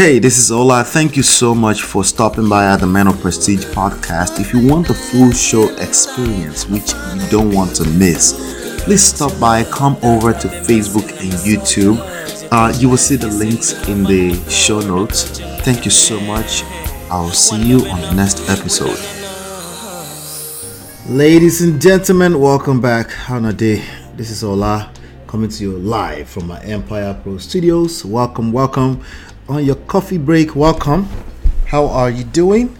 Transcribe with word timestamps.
Hey, 0.00 0.18
this 0.18 0.38
is 0.38 0.50
Ola. 0.50 0.82
Thank 0.82 1.14
you 1.14 1.22
so 1.22 1.54
much 1.54 1.82
for 1.82 2.04
stopping 2.04 2.48
by 2.48 2.64
at 2.64 2.80
the 2.80 2.86
Man 2.86 3.06
of 3.06 3.20
Prestige 3.20 3.66
podcast. 3.66 4.40
If 4.40 4.54
you 4.54 4.66
want 4.66 4.88
the 4.88 4.94
full 4.94 5.30
show 5.30 5.68
experience, 5.76 6.66
which 6.66 6.94
you 7.14 7.28
don't 7.28 7.52
want 7.52 7.76
to 7.76 7.84
miss, 7.86 8.32
please 8.82 9.02
stop 9.02 9.38
by, 9.38 9.62
come 9.64 9.98
over 10.02 10.32
to 10.32 10.48
Facebook 10.48 11.06
and 11.20 11.32
YouTube. 11.44 11.98
Uh, 12.50 12.72
you 12.78 12.88
will 12.88 12.96
see 12.96 13.16
the 13.16 13.26
links 13.26 13.74
in 13.88 14.04
the 14.04 14.36
show 14.48 14.80
notes. 14.80 15.38
Thank 15.64 15.84
you 15.84 15.90
so 15.90 16.18
much. 16.18 16.64
I'll 17.10 17.28
see 17.28 17.62
you 17.62 17.84
on 17.84 18.00
the 18.00 18.14
next 18.14 18.48
episode. 18.48 18.98
Ladies 21.10 21.60
and 21.60 21.78
gentlemen, 21.78 22.40
welcome 22.40 22.80
back 22.80 23.28
on 23.28 23.44
a 23.44 23.52
day. 23.52 23.84
This 24.14 24.30
is 24.30 24.42
Ola 24.42 24.90
coming 25.26 25.50
to 25.50 25.62
you 25.62 25.78
live 25.78 26.26
from 26.26 26.46
my 26.46 26.60
Empire 26.62 27.20
Pro 27.22 27.36
Studios. 27.36 28.02
Welcome, 28.02 28.50
welcome 28.50 29.04
on 29.50 29.64
your 29.64 29.74
coffee 29.74 30.16
break. 30.16 30.54
Welcome. 30.54 31.08
How 31.66 31.86
are 31.88 32.08
you 32.08 32.22
doing? 32.22 32.76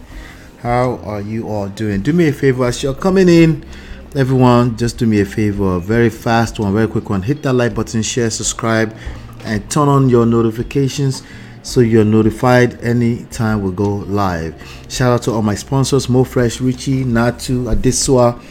How 0.59 0.97
are 1.03 1.19
you 1.19 1.49
all 1.49 1.67
doing? 1.67 2.01
Do 2.01 2.13
me 2.13 2.29
a 2.29 2.33
favor 2.33 2.65
as 2.65 2.81
you're 2.81 2.93
coming 2.93 3.27
in, 3.27 3.65
everyone. 4.15 4.77
Just 4.77 4.97
do 4.97 5.05
me 5.05 5.19
a 5.19 5.25
favor, 5.25 5.79
very 5.79 6.09
fast 6.09 6.59
one, 6.59 6.73
very 6.73 6.87
quick 6.87 7.09
one. 7.09 7.23
Hit 7.23 7.43
that 7.43 7.53
like 7.53 7.75
button, 7.75 8.01
share, 8.01 8.29
subscribe, 8.29 8.95
and 9.43 9.69
turn 9.69 9.89
on 9.89 10.07
your 10.07 10.25
notifications 10.25 11.23
so 11.61 11.81
you're 11.81 12.05
notified 12.05 12.81
anytime 12.81 13.61
we 13.61 13.71
go 13.71 13.95
live. 13.95 14.55
Shout 14.87 15.11
out 15.11 15.23
to 15.23 15.31
all 15.31 15.41
my 15.41 15.55
sponsors: 15.55 16.07
Mo 16.07 16.23
Fresh, 16.23 16.61
Richie, 16.61 17.03
Natu, 17.03 17.73
Adesua. 17.73 18.41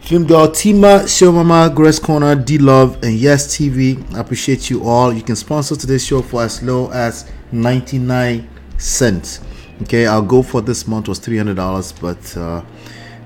Film 0.00 0.26
Girl, 0.26 0.48
Tima, 0.48 1.06
Show 1.06 1.32
Mama, 1.32 1.70
Grace 1.74 1.98
Corner, 1.98 2.34
D 2.34 2.56
Love, 2.56 3.02
and 3.02 3.14
Yes 3.14 3.48
TV. 3.48 4.02
I 4.14 4.20
appreciate 4.20 4.70
you 4.70 4.82
all. 4.82 5.12
You 5.12 5.20
can 5.22 5.36
sponsor 5.36 5.76
today's 5.76 6.06
show 6.06 6.22
for 6.22 6.42
as 6.42 6.62
low 6.62 6.90
as 6.92 7.30
99 7.52 8.48
cents. 8.78 9.40
Okay, 9.82 10.06
our 10.06 10.22
goal 10.22 10.42
for 10.42 10.60
this 10.60 10.86
month 10.86 11.08
was 11.08 11.20
$300, 11.20 12.00
but 12.00 12.36
uh, 12.36 12.64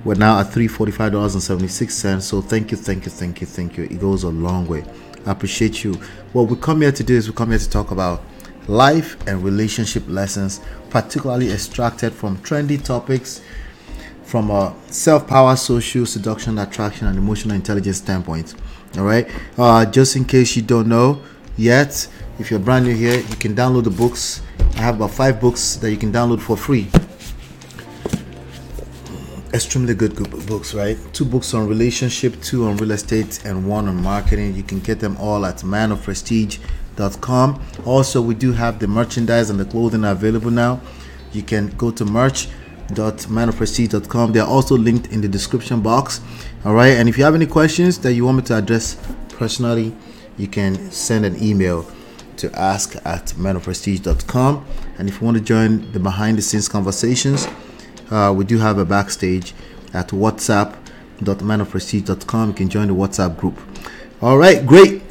we're 0.05 0.15
now 0.15 0.39
at 0.39 0.47
$345.76. 0.49 2.23
So 2.23 2.41
thank 2.43 2.71
you, 2.71 2.77
thank 2.77 3.05
you, 3.05 3.11
thank 3.11 3.41
you, 3.41 3.47
thank 3.47 3.77
you. 3.77 3.85
It 3.85 4.01
goes 4.01 4.25
a 4.25 4.29
long 4.29 4.67
way. 4.67 4.85
I 5.25 5.33
appreciate 5.33 5.85
you. 5.85 5.95
What 6.33 6.49
we 6.49 6.57
come 6.57 6.83
here 6.83 6.93
to 6.93 7.05
do 7.05 7.15
is 7.15 7.29
we 7.29 7.35
come 7.35 7.51
here 7.51 7.59
to 7.59 7.71
talk 7.71 7.91
about 7.91 8.23
life 8.69 9.17
and 9.27 9.43
relationship 9.43 10.05
lessons, 10.09 10.61
particularly 10.91 11.51
extracted 11.51 12.13
from 12.13 12.37
trendy 12.39 12.83
topics 12.83 13.41
from 14.25 14.51
a 14.51 14.75
self-power, 14.87 15.55
social, 15.57 16.07
seduction, 16.07 16.59
attraction, 16.59 17.07
and 17.07 17.19
emotional 17.19 17.55
intelligence 17.55 17.99
standpoint. 17.99 18.55
All 18.97 19.05
right. 19.05 19.29
Uh, 19.59 19.85
just 19.85 20.17
in 20.17 20.25
case 20.25 20.57
you 20.57 20.63
don't 20.63 20.89
know 20.89 21.23
yet, 21.57 22.09
if 22.39 22.51
you're 22.51 22.61
brand 22.61 22.87
new 22.87 22.95
here, 22.95 23.19
you 23.19 23.37
can 23.37 23.55
download 23.55 23.85
the 23.85 23.91
books. 23.91 24.43
I 24.77 24.83
have 24.83 24.97
about 24.97 25.11
five 25.11 25.41
books 25.41 25.77
that 25.77 25.91
you 25.91 25.97
can 25.97 26.13
download 26.13 26.41
for 26.41 26.57
free. 26.57 26.89
Extremely 29.55 29.95
good, 29.95 30.17
good 30.17 30.31
books, 30.47 30.75
right? 30.75 30.97
Two 31.13 31.27
books 31.27 31.53
on 31.53 31.69
relationship, 31.69 32.41
two 32.41 32.67
on 32.67 32.79
real 32.79 32.93
estate, 32.93 33.45
and 33.45 33.69
one 33.69 33.87
on 33.87 34.03
marketing. 34.03 34.55
You 34.55 34.63
can 34.63 34.81
get 34.81 34.99
them 34.99 35.17
all 35.19 35.45
at 35.45 35.59
manofprestige.com. 35.59 37.63
Also, 37.85 38.23
we 38.23 38.35
do 38.35 38.53
have 38.53 38.79
the 38.79 38.87
merchandise 38.87 39.51
and 39.51 39.61
the 39.61 39.67
clothing 39.67 40.05
available 40.05 40.51
now. 40.51 40.81
You 41.33 41.43
can 41.43 41.69
go 41.77 41.91
to 41.91 42.05
merch 42.05 42.49
www.manofprestige.com. 42.89 44.33
They 44.33 44.41
are 44.41 44.49
also 44.49 44.77
linked 44.77 45.13
in 45.13 45.21
the 45.21 45.29
description 45.29 45.81
box. 45.81 46.21
All 46.65 46.75
right, 46.75 46.97
and 46.97 47.09
if 47.09 47.19
you 47.19 47.25
have 47.25 47.35
any 47.35 47.47
questions 47.47 47.99
that 47.99 48.15
you 48.15 48.25
want 48.25 48.39
me 48.39 48.43
to 48.45 48.57
address 48.57 48.97
personally, 49.31 49.95
you 50.37 50.47
can 50.47 50.91
send 50.91 51.25
an 51.25 51.43
email 51.43 51.87
to 52.43 52.53
ask 52.59 52.97
at 53.07 53.29
manofprestige.com. 53.39 54.67
And 54.99 55.09
if 55.09 55.21
you 55.21 55.25
want 55.25 55.39
to 55.39 55.43
join 55.43 55.91
the 55.93 56.01
behind 56.01 56.37
the 56.39 56.43
scenes 56.43 56.69
conversations, 56.69 57.47
uh, 58.11 58.35
we 58.37 58.45
do 58.45 58.59
have 58.59 58.77
a 58.79 58.85
backstage 58.85 59.55
at 59.95 60.09
whatsapp.manofprestige.com. 60.09 62.49
You 62.49 62.55
can 62.55 62.69
join 62.69 62.89
the 62.89 62.95
WhatsApp 62.95 63.39
group. 63.39 63.57
All 64.21 64.37
right, 64.37 64.67
great. 64.67 65.03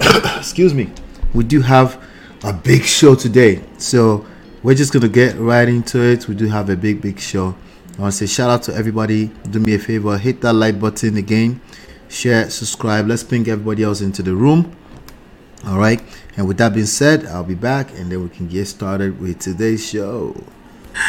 Excuse 0.36 0.74
me. 0.74 0.90
We 1.32 1.44
do 1.44 1.60
have 1.60 2.02
a 2.42 2.52
big 2.52 2.82
show 2.82 3.14
today. 3.14 3.62
So 3.78 4.26
we're 4.64 4.74
just 4.74 4.92
gonna 4.92 5.08
get 5.08 5.38
right 5.38 5.68
into 5.68 6.02
it. 6.02 6.26
We 6.28 6.34
do 6.34 6.48
have 6.48 6.68
a 6.70 6.76
big, 6.76 7.00
big 7.00 7.20
show. 7.20 7.54
I 7.96 8.00
want 8.02 8.14
to 8.14 8.18
say 8.18 8.26
shout 8.26 8.50
out 8.50 8.64
to 8.64 8.74
everybody. 8.74 9.30
Do 9.50 9.60
me 9.60 9.74
a 9.74 9.78
favor, 9.78 10.18
hit 10.18 10.40
that 10.40 10.54
like 10.54 10.80
button 10.80 11.16
again, 11.16 11.60
share, 12.08 12.50
subscribe. 12.50 13.06
Let's 13.06 13.22
bring 13.22 13.48
everybody 13.48 13.84
else 13.84 14.00
into 14.00 14.20
the 14.22 14.34
room. 14.34 14.74
All 15.66 15.78
right. 15.78 16.00
And 16.36 16.48
with 16.48 16.58
that 16.58 16.74
being 16.74 16.86
said, 16.86 17.26
I'll 17.26 17.44
be 17.44 17.54
back 17.54 17.90
and 17.92 18.10
then 18.10 18.22
we 18.22 18.28
can 18.28 18.48
get 18.48 18.66
started 18.66 19.20
with 19.20 19.38
today's 19.38 19.88
show. 19.88 20.34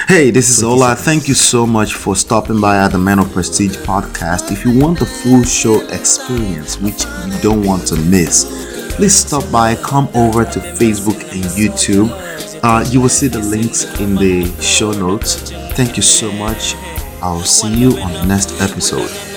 Hey, 0.08 0.32
this 0.32 0.50
is 0.50 0.64
Ola. 0.64 0.96
Thank 0.96 1.28
you 1.28 1.36
so 1.36 1.66
much 1.68 1.94
for 1.94 2.16
stopping 2.16 2.60
by 2.60 2.78
at 2.78 2.92
the 2.92 2.98
Man 2.98 3.20
of 3.20 3.32
Prestige 3.32 3.78
podcast. 3.78 4.52
If 4.52 4.66
you 4.66 4.80
want 4.80 5.00
the 5.00 5.06
full 5.06 5.44
show 5.44 5.82
experience, 5.90 6.80
which 6.80 7.06
you 7.06 7.42
don't 7.42 7.64
want 7.64 7.86
to 7.88 7.96
miss, 7.96 8.96
please 8.96 9.14
stop 9.14 9.50
by, 9.52 9.76
come 9.76 10.10
over 10.16 10.44
to 10.44 10.60
Facebook 10.60 11.22
and 11.34 11.44
YouTube 11.44 12.10
uh, 12.66 12.84
you 12.90 13.00
will 13.00 13.10
see 13.10 13.28
the 13.28 13.38
links 13.38 13.84
in 14.00 14.16
the 14.16 14.46
show 14.60 14.92
notes. 14.92 15.52
Thank 15.74 15.98
you 15.98 16.02
so 16.02 16.32
much. 16.32 16.74
I'll 17.22 17.44
see 17.44 17.72
you 17.72 17.96
on 18.00 18.12
the 18.12 18.26
next 18.26 18.60
episode. 18.60 19.35